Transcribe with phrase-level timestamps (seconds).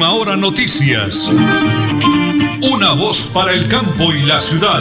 [0.00, 1.28] Última Hora Noticias.
[2.72, 4.80] Una voz para el campo y la ciudad.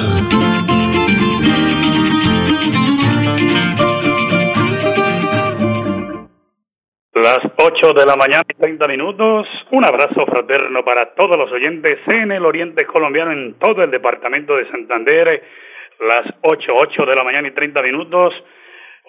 [7.15, 9.45] Las 8 de la mañana y 30 minutos.
[9.71, 14.55] Un abrazo fraterno para todos los oyentes en el oriente colombiano, en todo el departamento
[14.55, 15.43] de Santander.
[15.99, 18.33] Las 8, 8 de la mañana y 30 minutos.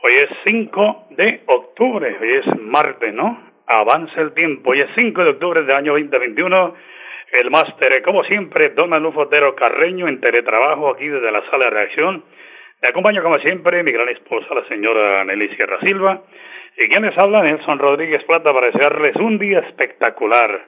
[0.03, 3.50] Hoy es 5 de octubre, hoy es martes, ¿no?
[3.73, 6.75] Avanza el tiempo, hoy es 5 de octubre del año 2021.
[7.31, 11.71] El máster, como siempre, Don Manuel Fotero Carreño en teletrabajo aquí desde la sala de
[11.71, 12.25] reacción.
[12.83, 16.21] Me acompaña, como siempre, mi gran esposa, la señora Nelly Sierra Silva.
[16.79, 20.67] Y quien les habla, Nelson Rodríguez Plata, para desearles un día espectacular.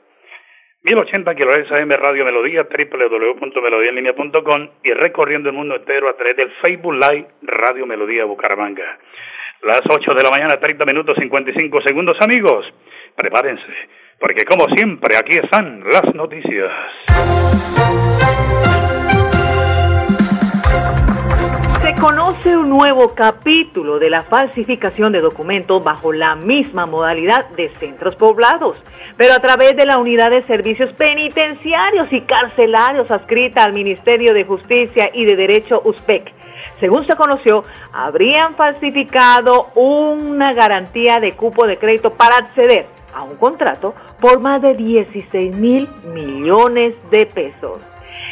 [0.85, 6.95] 1080 kHz AM Radio Melodía, www.melodiaenlinea.com y recorriendo el mundo entero a través del Facebook
[6.95, 8.97] Live Radio Melodía Bucaramanga.
[9.63, 12.67] Las 8 de la mañana, 30 minutos 55 segundos, amigos.
[13.17, 13.63] Prepárense,
[14.19, 16.71] porque como siempre, aquí están las noticias.
[21.83, 27.75] Se conoce un nuevo capítulo de la falsificación de documentos bajo la misma modalidad de
[27.75, 28.81] centros poblados,
[29.17, 34.45] pero a través de la Unidad de Servicios Penitenciarios y Carcelarios adscrita al Ministerio de
[34.45, 36.33] Justicia y de Derecho USPEC.
[36.79, 43.37] Según se conoció, habrían falsificado una garantía de cupo de crédito para acceder a un
[43.37, 47.79] contrato por más de 16 mil millones de pesos.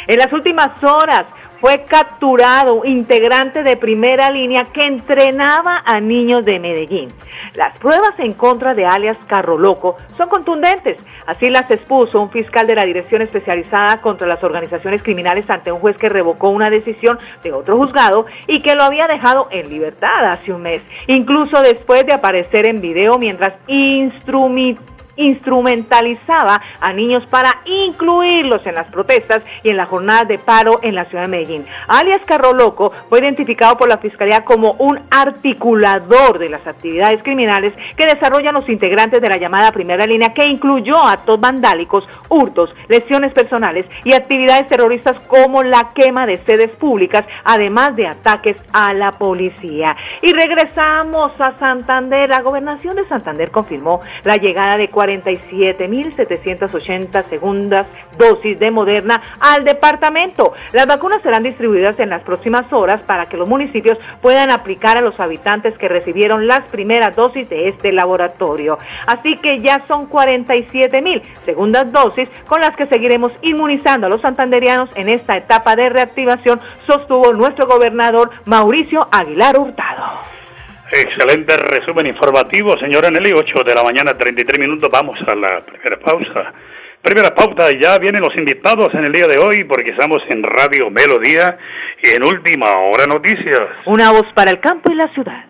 [0.07, 1.27] En las últimas horas,
[1.61, 7.09] fue capturado integrante de primera línea que entrenaba a niños de Medellín.
[7.55, 10.97] Las pruebas en contra de alias Carro Loco son contundentes.
[11.27, 15.81] Así las expuso un fiscal de la Dirección Especializada contra las Organizaciones Criminales ante un
[15.81, 20.25] juez que revocó una decisión de otro juzgado y que lo había dejado en libertad
[20.25, 27.59] hace un mes, incluso después de aparecer en video mientras instrumentó instrumentalizaba a niños para
[27.65, 31.67] incluirlos en las protestas y en la jornada de paro en la ciudad de Medellín.
[31.89, 37.75] Alias Carro Loco fue identificado por la Fiscalía como un articulador de las actividades criminales
[37.97, 43.33] que desarrollan los integrantes de la llamada primera línea que incluyó actos vandálicos, hurtos, lesiones
[43.33, 49.13] personales y actividades terroristas como la quema de sedes públicas, además de ataques a la
[49.13, 49.97] policía.
[50.23, 52.29] Y regresamos a Santander.
[52.29, 54.89] La gobernación de Santander confirmó la llegada de
[55.19, 60.55] 47.780 segundas dosis de Moderna al departamento.
[60.73, 65.01] Las vacunas serán distribuidas en las próximas horas para que los municipios puedan aplicar a
[65.01, 68.79] los habitantes que recibieron las primeras dosis de este laboratorio.
[69.07, 74.91] Así que ya son 47.000 segundas dosis con las que seguiremos inmunizando a los santanderianos
[74.97, 80.40] en esta etapa de reactivación, sostuvo nuestro gobernador Mauricio Aguilar Hurtado.
[80.93, 84.89] Excelente resumen informativo, señora Nelly, 8 de la mañana, 33 minutos.
[84.91, 86.53] Vamos a la primera pausa.
[87.01, 90.91] Primera pauta, ya vienen los invitados en el día de hoy porque estamos en Radio
[90.91, 91.57] Melodía
[92.03, 93.69] y en Última Hora Noticias.
[93.87, 95.50] Una voz para el campo y la ciudad.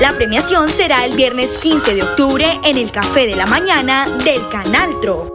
[0.00, 4.48] La premiación será el viernes 15 de octubre en el Café de la Mañana del
[4.48, 5.34] Canal Tro.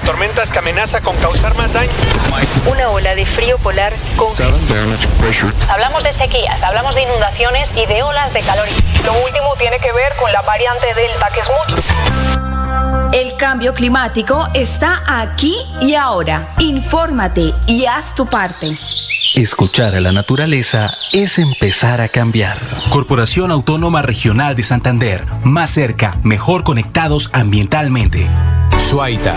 [0.00, 1.90] De tormentas que amenaza con causar más daño.
[2.66, 4.32] Una ola de frío polar con...
[5.68, 8.66] Hablamos de sequías, hablamos de inundaciones y de olas de calor.
[9.04, 11.82] Lo último tiene que ver con la variante Delta, que es mucho.
[13.12, 16.48] El cambio climático está aquí y ahora.
[16.58, 18.78] Infórmate y haz tu parte.
[19.34, 22.56] Escuchar a la naturaleza es empezar a cambiar.
[22.90, 25.24] Corporación Autónoma Regional de Santander.
[25.44, 28.28] Más cerca, mejor conectados ambientalmente.
[28.78, 29.36] Suaita.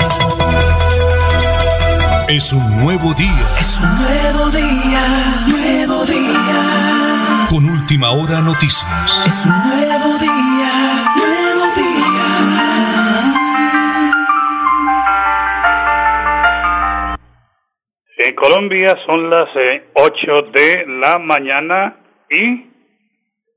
[2.33, 3.43] Es un nuevo día.
[3.59, 5.03] Es un nuevo día,
[5.51, 6.63] nuevo día.
[7.49, 8.87] Con última hora noticias.
[9.27, 10.71] Es un nuevo día,
[11.19, 12.27] nuevo día.
[18.19, 19.49] En Colombia son las
[19.95, 21.97] 8 de la mañana
[22.29, 22.65] y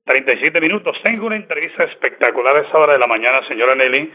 [0.04, 0.96] 37 minutos.
[1.04, 4.10] Tengo una entrevista espectacular a esa hora de la mañana, señora Nelly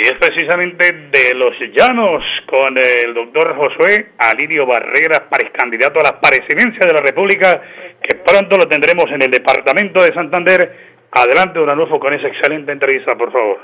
[0.00, 6.20] y es precisamente de los llanos con el doctor Josué Alirio Barrera, candidato a la
[6.20, 7.60] presidencia de la República,
[8.00, 10.88] que pronto lo tendremos en el departamento de Santander.
[11.10, 13.58] Adelante, Uranufo, con esa excelente entrevista, por favor.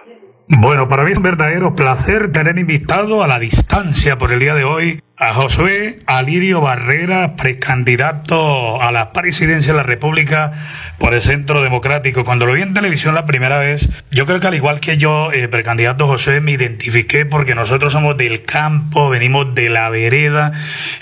[0.48, 4.54] Bueno, para mí es un verdadero placer tener invitado a la distancia por el día
[4.54, 10.52] de hoy a Josué Alirio Barrera, precandidato a la presidencia de la República
[10.98, 12.24] por el Centro Democrático.
[12.24, 15.30] Cuando lo vi en televisión la primera vez, yo creo que al igual que yo,
[15.32, 20.50] eh, precandidato Josué, me identifiqué porque nosotros somos del campo, venimos de la vereda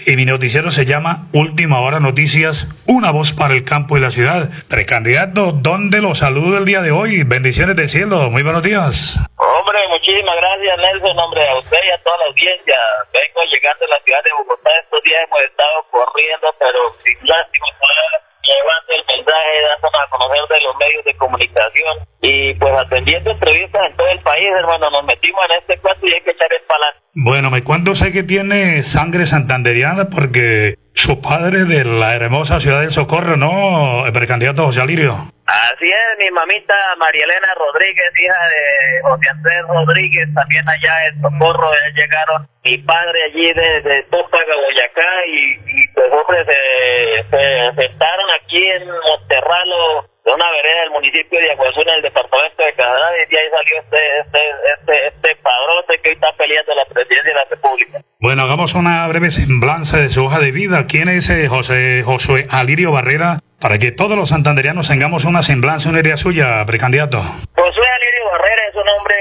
[0.06, 4.10] y mi noticiero se llama Última Hora Noticias, una voz para el campo y la
[4.10, 4.50] ciudad.
[4.68, 7.22] Precandidato, ¿dónde lo saludo el día de hoy?
[7.22, 9.18] Bendiciones del cielo, muy buenos días.
[9.36, 12.76] Hombre, muchísimas gracias Nelson, hombre, a usted y a toda la audiencia.
[13.12, 14.70] Vengo llegando la ciudad de Bogotá.
[14.82, 17.66] Estos días hemos estado corriendo, pero sin lástima,
[18.42, 23.86] llevando el mensaje, dándonos a conocer de los medios de comunicación y pues atendiendo entrevistas
[23.86, 24.90] en todo el país, hermano.
[24.90, 27.02] Nos metimos en este cuento y hay que echar el palacio.
[27.14, 32.80] Bueno, me cuento sé que tiene sangre santanderiana porque su padre de la hermosa ciudad
[32.80, 34.06] del Socorro, ¿no?
[34.06, 35.32] El precandidato José Alirio.
[35.46, 41.20] Así es, mi mamita María Elena Rodríguez, hija de José Andrés Rodríguez, también allá en
[41.20, 47.82] Socorro, llegaron mi padre allí de, de Tópaga, Boyacá, y, y pues hombre, se, se
[47.86, 52.74] sentaron aquí en Monterralo, de una vereda del municipio de Aguazú, en el departamento de
[52.74, 54.38] Canadá, y de ahí salió este, este,
[54.78, 58.00] este, este padrote que hoy está peleando la presidencia de la República.
[58.20, 60.86] Bueno, hagamos una breve semblanza de su hoja de vida.
[60.86, 63.40] ¿Quién es eh, José Josué Alirio Barrera?
[63.60, 67.18] Para que todos los santanderianos tengamos una semblanza, una idea suya, precandidato.
[67.18, 69.14] Josué Alirio Barrera es un hombre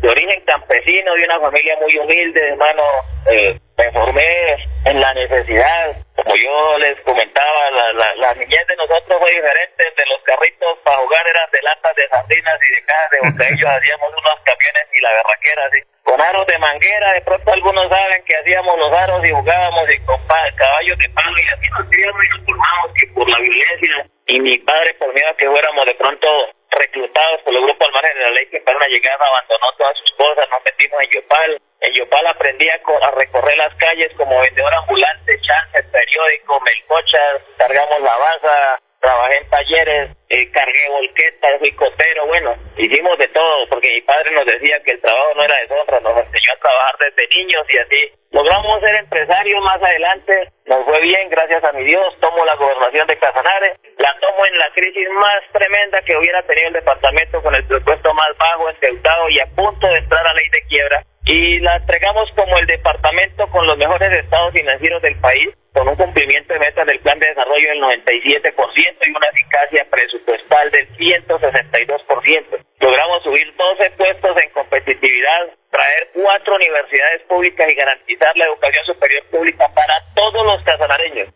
[0.00, 2.82] de origen campesino, de una familia muy humilde, hermano.
[3.30, 5.96] Eh, me formé en la necesidad.
[6.16, 9.84] Como yo les comentaba, la, la, la, niñez de nosotros fue diferente.
[9.96, 13.70] De los carritos para jugar eran de latas de sardinas y de cajas de botellos.
[13.70, 15.78] hacíamos unos camiones y la berraquera así.
[16.02, 19.98] Con aros de manguera, de pronto algunos saben que hacíamos los aros y jugábamos y
[20.06, 20.18] con
[20.56, 24.06] caballos de palo y así nos criamos y nos formamos que por la violencia.
[24.26, 26.28] Y mi padre, por miedo que fuéramos de pronto
[26.70, 29.96] reclutados por el grupo al margen de la ley que para una llegada abandonó todas
[29.98, 31.60] sus cosas, nos metimos en Yopal.
[31.80, 38.00] En Yopal aprendí a, a recorrer las calles como vendedor ambulante, chance, periódico, melcochas, cargamos
[38.00, 43.92] la baza, trabajé en talleres, eh, cargué volquetas, fui cotero, bueno, hicimos de todo, porque
[43.94, 47.36] mi padre nos decía que el trabajo no era deshonra, nos enseñó a trabajar desde
[47.36, 48.12] niños y así.
[48.30, 53.06] Logramos ser empresarios más adelante, nos fue bien, gracias a mi Dios, tomo la gobernación
[53.06, 57.54] de Casanare, la tomo en la crisis más tremenda que hubiera tenido el departamento con
[57.54, 61.04] el presupuesto más bajo, endeudado y a punto de entrar a ley de quiebra.
[61.30, 65.94] y la entregamos como el departamento con los mejores estados financieros del país, con un
[65.94, 72.66] cumplimiento de metas del plan de desarrollo del 97% y una eficacia presupuestal del 162%.
[72.80, 79.24] Logramos subir 12 puestos en competitividad, traer cuatro universidades públicas y garantizar la educación superior
[79.30, 81.28] pública para todos los casanareños.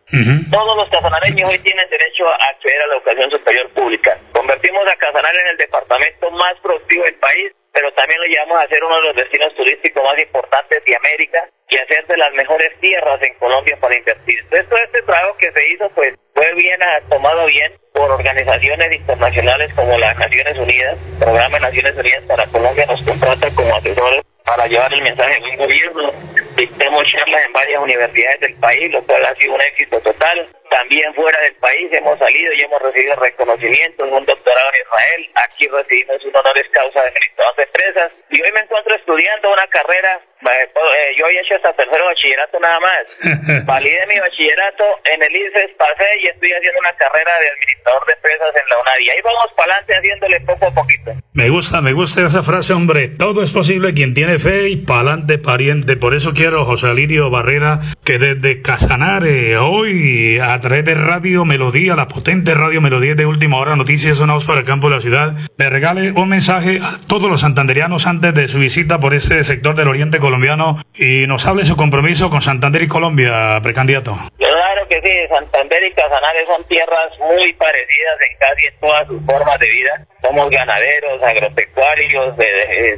[0.51, 4.19] Todos los casanareños hoy tienen derecho a acceder a la educación superior pública.
[4.33, 8.69] Convertimos a Casanare en el departamento más productivo del país pero también lo llevamos a
[8.69, 12.79] ser uno de los destinos turísticos más importantes de América y hacer de las mejores
[12.81, 14.39] tierras en Colombia para invertir.
[14.41, 19.73] Entonces, todo este trabajo que se hizo, pues, fue bien tomado bien por organizaciones internacionales
[19.75, 24.67] como las Naciones Unidas, Programa de Naciones Unidas para Colombia nos contrata como asesores para
[24.67, 26.13] llevar el mensaje de un gobierno.
[26.57, 30.49] Dictemos charlas en varias universidades del país, lo cual ha sido un éxito total.
[30.73, 35.31] También fuera del país hemos salido y hemos recibido reconocimientos, un doctorado en Israel.
[35.35, 38.13] Aquí recibimos un honores causa de administrador de empresas.
[38.31, 42.59] Y hoy me encuentro estudiando una carrera eh, eh, yo he hecho hasta tercero bachillerato
[42.59, 43.65] nada más.
[43.67, 48.13] Valide mi bachillerato en el ICES, pasé y estoy haciendo una carrera de administrador de
[48.15, 48.99] empresas en la UNAD.
[49.01, 51.13] Y ahí vamos para adelante haciéndole poco a poquito.
[51.33, 53.09] Me gusta, me gusta esa frase, hombre.
[53.09, 55.97] Todo es posible quien tiene fe y pa'lante pariente.
[55.97, 61.95] Por eso quiero, José Alirio Barrera, que desde Casanare, hoy, a través de Radio Melodía,
[61.95, 65.35] la potente Radio Melodía de Última Hora, Noticias Sonados para el Campo de la Ciudad,
[65.59, 69.75] le regale un mensaje a todos los santanderianos antes de su visita por ese sector
[69.75, 74.17] del Oriente Colombiano y nos hable su compromiso con Santander y Colombia, precandidato.
[74.39, 79.59] Claro que sí, Santander y Casanare son tierras muy parecidas en casi todas sus formas
[79.59, 80.07] de vida.
[80.23, 82.35] Somos ganaderos, agropecuarios,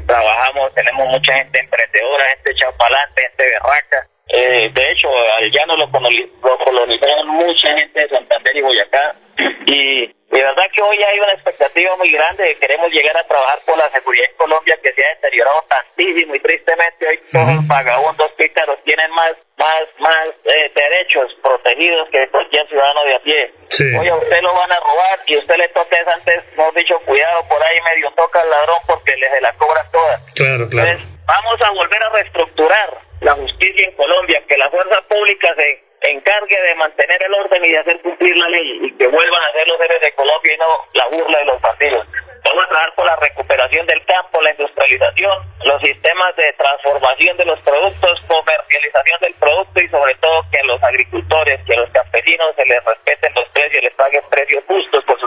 [0.07, 4.14] trabajamos, tenemos mucha gente emprendedora, gente chapalante, gente berraca.
[4.29, 9.15] Eh, de hecho, al llano lo, lo colonizaron mucha gente de Santander y Boyacá.
[9.67, 12.57] Y de verdad que hoy hay una expectativa muy grande.
[12.61, 16.41] Queremos llegar a trabajar por la seguridad en Colombia que se ha deteriorado tantísimo y
[16.41, 22.67] tristemente hoy todos los vagabundos pícaros tienen más más más eh, derechos protegidos que cualquier
[22.69, 23.51] ciudadano de a pie.
[23.99, 26.99] Oye, a usted lo van a robar y usted le toca es antes, hemos dicho,
[27.07, 30.21] cuidado, por ahí medio toca al ladrón porque le se la cobra toda.
[30.35, 30.91] Claro, claro.
[30.91, 32.91] Entonces, vamos a volver a reestructurar
[33.21, 37.71] la justicia en Colombia, que la fuerza pública se encargue de mantener el orden y
[37.71, 40.59] de hacer cumplir la ley y que vuelvan a ser los héroes de Colombia y
[40.59, 42.07] no la burla de los partidos.
[42.45, 47.45] Vamos a trabajar por la recuperación del campo, la industrialización, los sistemas de transformación de
[47.47, 51.89] los productos, comercialización del producto y sobre todo que a los agricultores, que a los
[51.89, 55.24] campesinos se les respeten los precios, les paguen precios justos por.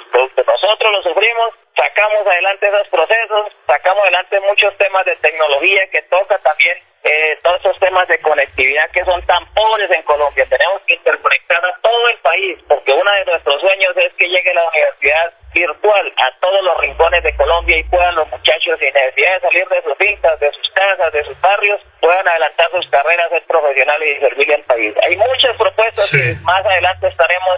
[0.68, 6.38] Nosotros lo sufrimos, sacamos adelante esos procesos, sacamos adelante muchos temas de tecnología que toca
[6.40, 10.46] también eh, todos esos temas de conectividad que son tan pobres en Colombia.
[10.50, 14.54] Tenemos que interconectar a todo el país, porque uno de nuestros sueños es que llegue
[14.54, 19.36] la universidad virtual a todos los rincones de Colombia y puedan los muchachos, sin necesidad
[19.36, 23.30] de salir de sus fincas, de sus casas, de sus barrios, puedan adelantar sus carreras,
[23.30, 24.94] ser profesionales y servirle al país.
[25.02, 27.56] Hay muchas propuestas que más adelante estaremos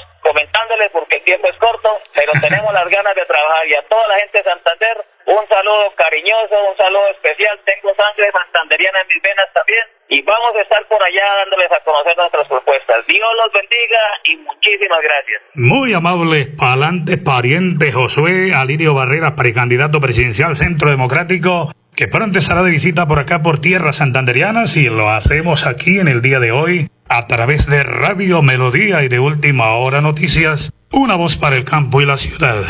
[0.92, 4.16] porque el tiempo es corto, pero tenemos las ganas de trabajar y a toda la
[4.20, 7.60] gente de Santander un saludo cariñoso, un saludo especial.
[7.64, 9.86] Tengo sangre santanderiana en mis venas también.
[10.30, 12.98] Vamos a estar por allá dándoles a conocer nuestras propuestas.
[13.08, 15.42] Dios los bendiga y muchísimas gracias.
[15.56, 22.70] Muy amable, pa'lante pariente Josué Alirio Barrera, precandidato presidencial Centro Democrático, que pronto estará de
[22.70, 26.92] visita por acá por tierras santanderianas y lo hacemos aquí en el día de hoy
[27.08, 32.02] a través de Radio Melodía y de Última Hora Noticias, una voz para el campo
[32.02, 32.66] y la ciudad.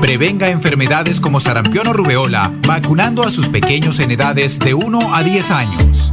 [0.00, 5.22] Prevenga enfermedades como sarampión o rubeola vacunando a sus pequeños en edades de 1 a
[5.22, 6.12] 10 años.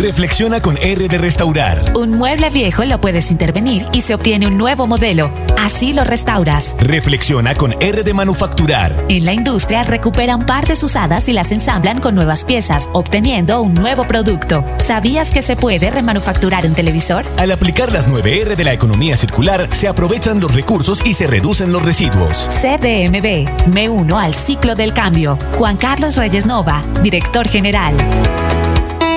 [0.00, 1.96] Reflexiona con R de Restaurar.
[1.96, 5.32] Un mueble viejo lo puedes intervenir y se obtiene un nuevo modelo.
[5.58, 6.76] Así lo restauras.
[6.78, 8.94] Reflexiona con R de Manufacturar.
[9.08, 14.06] En la industria recuperan partes usadas y las ensamblan con nuevas piezas, obteniendo un nuevo
[14.06, 14.64] producto.
[14.76, 17.24] ¿Sabías que se puede remanufacturar un televisor?
[17.36, 21.72] Al aplicar las 9R de la economía circular, se aprovechan los recursos y se reducen
[21.72, 22.48] los residuos.
[22.62, 23.66] CDMB.
[23.66, 25.36] Me uno al ciclo del cambio.
[25.56, 27.96] Juan Carlos Reyes Nova, director general.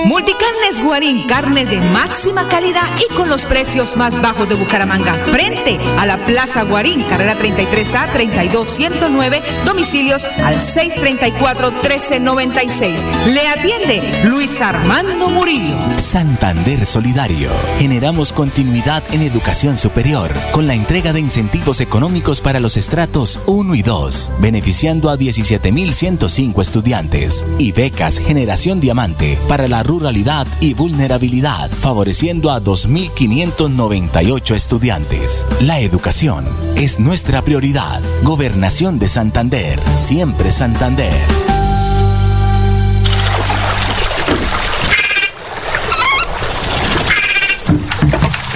[0.05, 5.13] Multicarnes Guarín, carne de máxima calidad y con los precios más bajos de Bucaramanga.
[5.13, 13.05] Frente a la Plaza Guarín, carrera 33A 32109, domicilios al 634-1396.
[13.27, 15.77] Le atiende Luis Armando Murillo.
[15.98, 17.51] Santander Solidario.
[17.77, 23.75] Generamos continuidad en educación superior con la entrega de incentivos económicos para los estratos 1
[23.75, 31.69] y 2, beneficiando a 17.105 estudiantes y becas Generación Diamante para la ruralidad y vulnerabilidad,
[31.69, 35.45] favoreciendo a 2.598 estudiantes.
[35.63, 38.01] La educación es nuestra prioridad.
[38.24, 41.13] Gobernación de Santander, siempre Santander.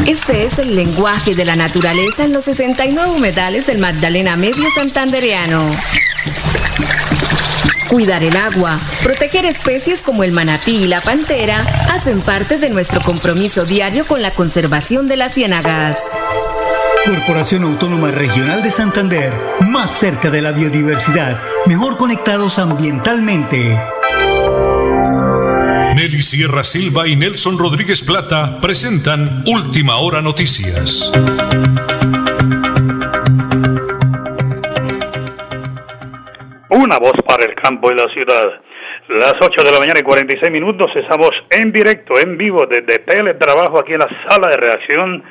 [0.07, 5.69] Este es el lenguaje de la naturaleza en los 69 humedales del Magdalena Medio Santandereano.
[7.89, 11.61] Cuidar el agua, proteger especies como el manatí y la pantera
[11.91, 15.99] hacen parte de nuestro compromiso diario con la conservación de las ciénagas.
[17.05, 23.79] Corporación Autónoma Regional de Santander, más cerca de la biodiversidad, mejor conectados ambientalmente.
[25.95, 31.11] Nelly Sierra Silva y Nelson Rodríguez Plata presentan Última Hora Noticias.
[36.85, 38.61] Una voz para el campo y la ciudad.
[39.07, 43.79] Las 8 de la mañana y 46 minutos estamos en directo, en vivo, desde teletrabajo
[43.79, 45.23] aquí en la sala de reacción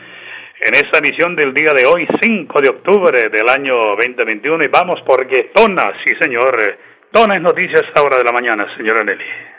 [0.61, 4.65] en esta emisión del día de hoy, 5 de octubre del año 2021.
[4.65, 6.59] Y vamos porque Tona, sí señor,
[7.13, 9.54] Tona es noticias a esta hora de la mañana, señora Nelly.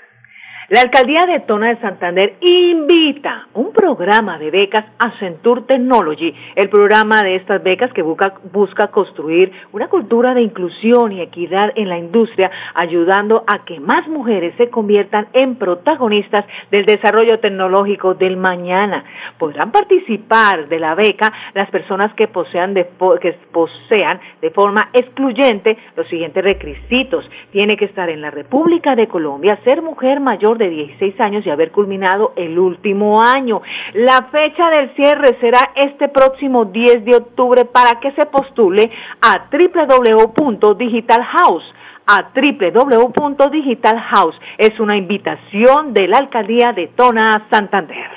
[0.67, 6.69] La alcaldía de Tona de Santander invita un programa de becas a Centur Technology, el
[6.69, 11.87] programa de estas becas que busca, busca, construir una cultura de inclusión y equidad en
[11.87, 18.35] la industria, ayudando a que más mujeres se conviertan en protagonistas del desarrollo tecnológico del
[18.35, 19.03] mañana.
[19.37, 22.87] Podrán participar de la beca las personas que posean de,
[23.21, 27.29] que posean de forma excluyente los siguientes requisitos.
[27.51, 31.49] Tiene que estar en la República de Colombia, ser mujer mayor de 16 años y
[31.49, 33.61] haber culminado el último año.
[33.93, 38.91] La fecha del cierre será este próximo 10 de octubre para que se postule
[39.21, 41.73] a www.digitalhouse
[42.07, 44.39] a www.digitalhouse.
[44.59, 48.11] Es una invitación de la alcaldía de Tona, Santander.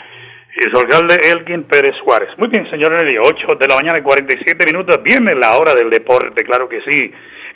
[0.60, 2.28] Y alcalde Elkin Pérez Juárez.
[2.36, 5.02] Muy bien, señor Nelly, 8 de la mañana y 47 minutos.
[5.02, 7.10] Viene la hora del deporte, claro que sí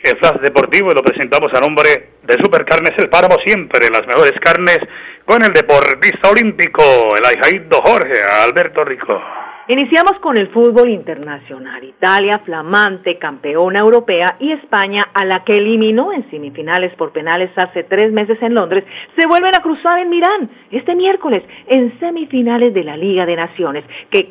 [0.05, 4.79] el Flash Deportivo lo presentamos a nombre de Supercarnes El Páramo, siempre las mejores carnes,
[5.25, 6.83] con el deportista olímpico,
[7.17, 9.21] el ajaído Jorge Alberto Rico.
[9.69, 11.85] Iniciamos con el fútbol internacional.
[11.85, 17.85] Italia, flamante campeona europea, y España, a la que eliminó en semifinales por penales hace
[17.85, 18.85] tres meses en Londres,
[19.17, 23.85] se vuelven a cruzar en Milán este miércoles en semifinales de la Liga de Naciones,
[24.11, 24.29] que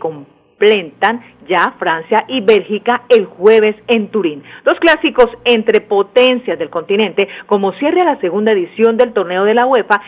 [0.62, 4.44] completan ya Francia y Bélgica el jueves en Turín.
[4.64, 9.56] Dos clásicos entre potencias del continente, como cierre a la segunda edición del torneo de
[9.56, 10.02] la UEFA,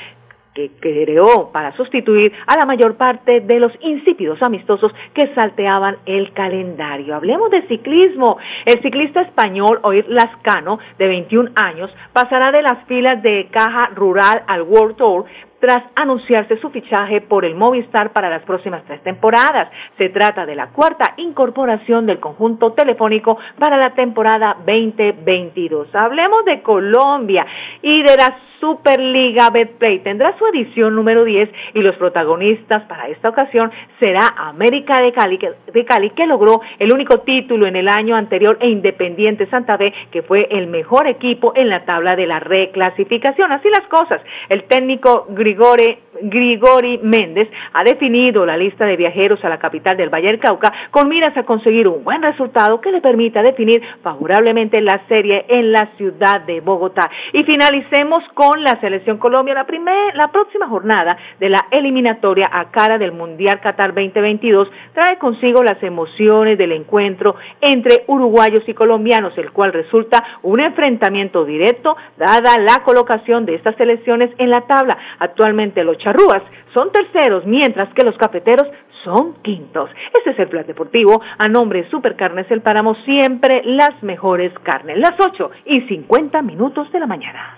[0.54, 6.32] que creó para sustituir a la mayor parte de los insípidos amistosos que salteaban el
[6.34, 7.16] calendario.
[7.16, 8.38] Hablemos de ciclismo.
[8.66, 14.44] El ciclista español Oir Lascano, de 21 años, pasará de las filas de Caja Rural
[14.46, 15.26] al World Tour
[15.64, 19.70] tras anunciarse su fichaje por el Movistar para las próximas tres temporadas.
[19.98, 25.88] Se trata de la cuarta incorporación del conjunto telefónico para la temporada 2022.
[25.96, 27.46] Hablemos de Colombia
[27.82, 30.00] y de la Superliga Betplay.
[30.00, 35.38] Tendrá su edición número 10 y los protagonistas para esta ocasión será América de Cali,
[35.38, 39.94] de Cali que logró el único título en el año anterior e Independiente Santa Fe
[40.12, 43.52] que fue el mejor equipo en la tabla de la reclasificación.
[43.52, 44.22] Así las cosas.
[44.48, 50.10] El técnico Grigori, Grigori Méndez ha definido la lista de viajeros a la capital del
[50.10, 54.82] Valle del Cauca con miras a conseguir un buen resultado que le permita definir favorablemente
[54.82, 57.10] la serie en la ciudad de Bogotá.
[57.34, 62.72] Y finalicemos con la Selección Colombia, la, primer, la próxima jornada de la eliminatoria a
[62.72, 69.38] cara del Mundial Qatar 2022 trae consigo las emociones del encuentro entre uruguayos y colombianos,
[69.38, 74.98] el cual resulta un enfrentamiento directo dada la colocación de estas selecciones en la tabla.
[75.44, 76.42] Actualmente los charrúas
[76.74, 78.66] son terceros, mientras que los cafeteros
[79.04, 79.90] son quintos.
[80.18, 81.22] Este es el plan deportivo.
[81.38, 84.98] A nombre de Supercarnes El Páramo, siempre las mejores carnes.
[85.00, 87.58] Las 8 y 50 minutos de la mañana.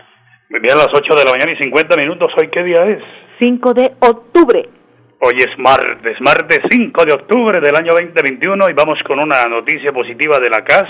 [0.50, 2.30] Muy bien, las 8 de la mañana y 50 minutos.
[2.42, 3.04] ¿Hoy qué día es?
[3.40, 4.68] 5 de octubre.
[5.22, 9.94] Hoy es martes, martes 5 de octubre del año 2021 y vamos con una noticia
[9.94, 10.90] positiva de la CAS.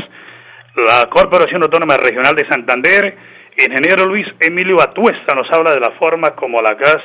[0.77, 6.35] La Corporación Autónoma Regional de Santander, ingeniero Luis Emilio Atuesta nos habla de la forma
[6.35, 6.97] como la CAS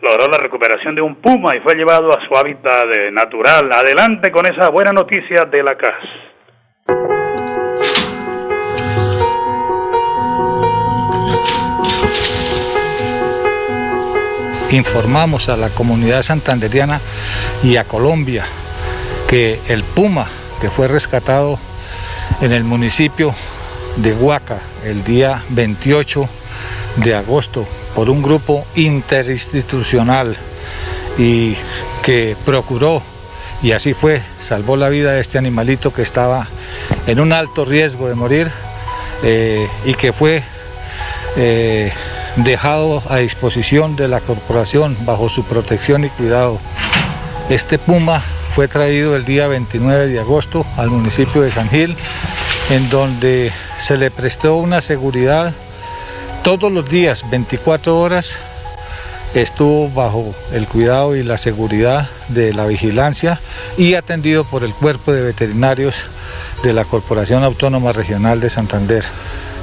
[0.00, 3.70] logró la recuperación de un puma y fue llevado a su hábitat natural.
[3.72, 5.94] Adelante con esa buena noticia de la CAS.
[14.70, 17.00] Informamos a la comunidad santanderiana
[17.62, 18.44] y a Colombia
[19.28, 20.26] que el puma
[20.60, 21.58] que fue rescatado
[22.42, 23.34] en el municipio
[23.96, 26.28] de Huaca el día 28
[26.96, 30.36] de agosto por un grupo interinstitucional
[31.18, 31.56] y
[32.02, 33.02] que procuró,
[33.62, 36.46] y así fue, salvó la vida de este animalito que estaba
[37.06, 38.50] en un alto riesgo de morir
[39.22, 40.42] eh, y que fue
[41.36, 41.92] eh,
[42.36, 46.58] dejado a disposición de la corporación bajo su protección y cuidado.
[47.50, 48.22] Este puma
[48.54, 51.96] fue traído el día 29 de agosto al municipio de San Gil,
[52.70, 55.54] en donde se le prestó una seguridad
[56.42, 58.38] todos los días, 24 horas,
[59.34, 63.38] estuvo bajo el cuidado y la seguridad de la vigilancia
[63.76, 66.06] y atendido por el cuerpo de veterinarios
[66.62, 69.04] de la Corporación Autónoma Regional de Santander.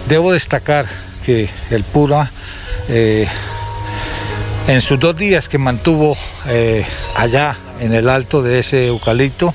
[0.07, 0.85] Debo destacar
[1.25, 2.29] que el Pura,
[2.89, 3.27] eh,
[4.67, 6.15] en sus dos días que mantuvo
[6.47, 9.53] eh, allá en el alto de ese eucalipto,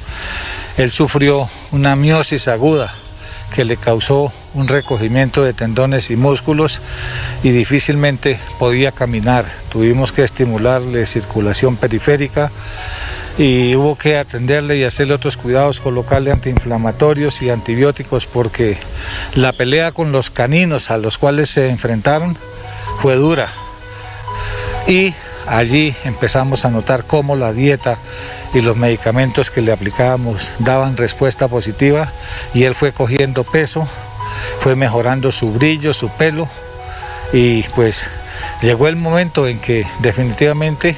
[0.77, 2.93] él sufrió una miosis aguda
[3.55, 6.81] que le causó un recogimiento de tendones y músculos
[7.43, 9.45] y difícilmente podía caminar.
[9.71, 12.51] Tuvimos que estimularle circulación periférica
[13.39, 18.77] y hubo que atenderle y hacerle otros cuidados, colocarle antiinflamatorios y antibióticos porque
[19.35, 22.37] la pelea con los caninos a los cuales se enfrentaron
[23.01, 23.49] fue dura.
[24.87, 25.15] Y
[25.47, 27.97] allí empezamos a notar cómo la dieta
[28.53, 32.09] y los medicamentos que le aplicábamos daban respuesta positiva
[32.53, 33.89] y él fue cogiendo peso,
[34.61, 36.49] fue mejorando su brillo, su pelo
[37.33, 38.09] y pues
[38.63, 40.97] llegó el momento en que definitivamente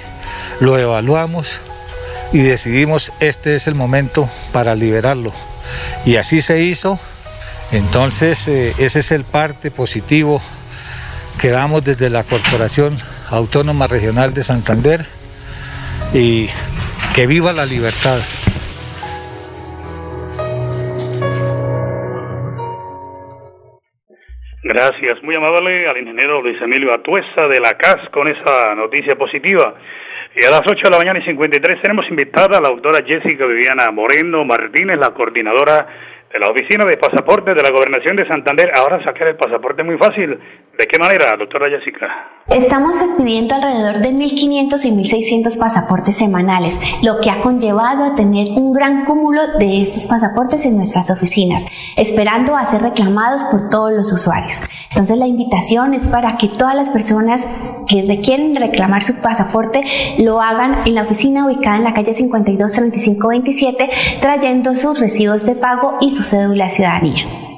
[0.60, 1.60] lo evaluamos
[2.32, 5.32] y decidimos este es el momento para liberarlo.
[6.04, 6.98] Y así se hizo.
[7.70, 10.42] Entonces eh, ese es el parte positivo
[11.38, 12.98] que damos desde la Corporación
[13.30, 15.06] Autónoma Regional de Santander
[16.12, 16.48] y
[17.14, 18.20] que viva la libertad.
[24.72, 29.74] Gracias, muy amable al ingeniero Luis Emilio Atuesa de la CAS con esa noticia positiva.
[30.34, 33.44] Y a las 8 de la mañana y 53 tenemos invitada a la doctora Jessica
[33.44, 35.86] Viviana Moreno Martínez, la coordinadora
[36.32, 38.72] de la Oficina de Pasaportes de la Gobernación de Santander.
[38.74, 40.38] Ahora sacar el pasaporte es muy fácil.
[40.78, 42.06] ¿De qué manera, doctora Jessica?
[42.48, 48.48] Estamos expidiendo alrededor de 1.500 y 1.600 pasaportes semanales, lo que ha conllevado a tener
[48.58, 51.62] un gran cúmulo de estos pasaportes en nuestras oficinas,
[51.96, 54.62] esperando a ser reclamados por todos los usuarios.
[54.90, 57.46] Entonces la invitación es para que todas las personas
[57.86, 59.82] que requieren reclamar su pasaporte
[60.18, 63.90] lo hagan en la oficina ubicada en la calle 52 35 27,
[64.22, 67.51] trayendo sus recibos de pago y su cédula de ciudadanía.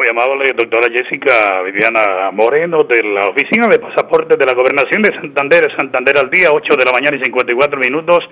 [0.00, 5.12] Muy amable, doctora Jessica Viviana Moreno, de la Oficina de Pasaportes de la Gobernación de
[5.12, 8.24] Santander, Santander al día, 8 de la mañana y 54 minutos.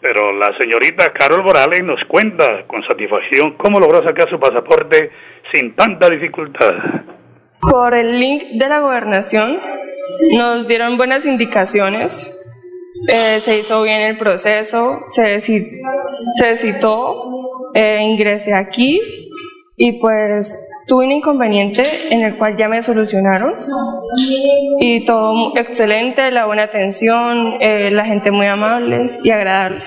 [0.00, 5.12] Pero la señorita Carol Morales nos cuenta con satisfacción cómo logró sacar su pasaporte
[5.54, 6.72] sin tanta dificultad.
[7.60, 9.60] Por el link de la gobernación
[10.36, 12.52] nos dieron buenas indicaciones,
[13.06, 17.30] eh, se hizo bien el proceso, se, se citó,
[17.74, 19.00] eh, ingresé aquí
[19.76, 23.52] y pues tuve un inconveniente en el cual ya me solucionaron
[24.80, 29.82] y todo excelente, la buena atención, eh, la gente muy amable y agradable.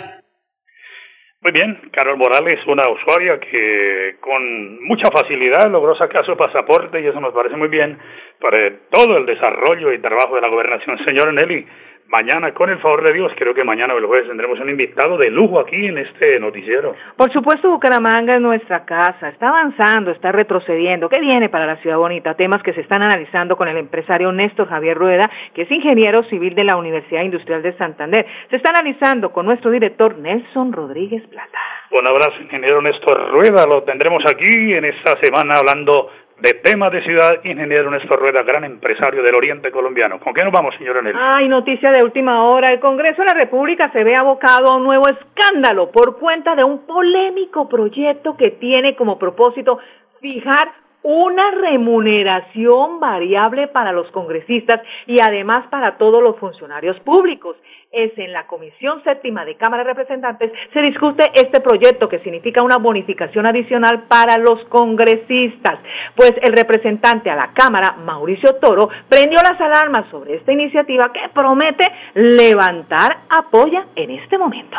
[1.41, 7.05] Muy bien, Carol Morales, una usuaria que con mucha facilidad logró sacar su pasaporte y
[7.05, 7.99] eso nos parece muy bien
[8.41, 8.57] para
[8.89, 10.97] todo el desarrollo y trabajo de la gobernación.
[11.05, 11.67] Señor Nelly,
[12.15, 15.17] mañana, con el favor de Dios, creo que mañana o el jueves tendremos un invitado
[15.17, 16.95] de lujo aquí en este noticiero.
[17.17, 21.09] Por supuesto, Bucaramanga es nuestra casa, está avanzando, está retrocediendo.
[21.09, 22.33] ¿Qué viene para la ciudad bonita?
[22.35, 26.55] Temas que se están analizando con el empresario Néstor Javier Rueda, que es ingeniero civil
[26.55, 28.25] de la Universidad Industrial de Santander.
[28.49, 31.59] Se está analizando con nuestro director Nelson Rodríguez Plata.
[31.91, 33.65] Un abrazo, ingeniero Néstor Rueda.
[33.67, 38.65] Lo tendremos aquí en esta semana hablando de temas de ciudad, ingeniero Néstor Rueda, gran
[38.65, 40.19] empresario del Oriente Colombiano.
[40.19, 41.15] ¿Con qué nos vamos, señor Anel?
[41.17, 42.69] Ay, noticia de última hora.
[42.69, 46.63] El Congreso de la República se ve abocado a un nuevo escándalo por cuenta de
[46.63, 49.79] un polémico proyecto que tiene como propósito
[50.19, 50.71] fijar
[51.03, 57.55] una remuneración variable para los congresistas y además para todos los funcionarios públicos
[57.91, 62.61] es en la Comisión Séptima de Cámara de Representantes se discute este proyecto que significa
[62.61, 65.79] una bonificación adicional para los congresistas.
[66.15, 71.29] Pues el representante a la Cámara, Mauricio Toro, prendió las alarmas sobre esta iniciativa que
[71.33, 74.77] promete levantar apoya en este momento.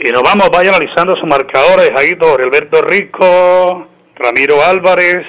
[0.00, 3.86] Y nos vamos, vaya analizando su marcador, Jaito Alberto Rico,
[4.16, 5.24] Ramiro Álvarez,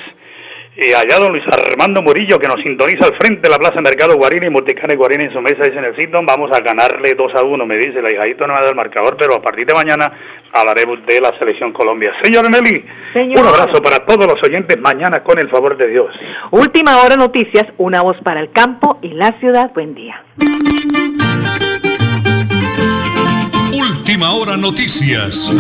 [0.78, 4.16] y allá don Luis Armando Murillo, que nos sintoniza al frente de la Plaza Mercado
[4.16, 7.44] Guarini, Multicane Guarini en su mesa, dice en el Sidon, vamos a ganarle 2 a
[7.44, 10.12] 1, me dice, la hijadito no me dado el marcador, pero a partir de mañana
[10.52, 12.12] hablaremos de la Selección Colombia.
[12.22, 12.86] Señor Nelly,
[13.38, 16.14] un abrazo para todos los oyentes mañana con el favor de Dios.
[16.52, 19.72] Última hora noticias, una voz para el campo y la ciudad.
[19.74, 20.24] Buen día.
[23.74, 25.52] Última hora noticias.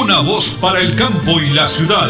[0.00, 2.08] Una voz para el campo y la ciudad.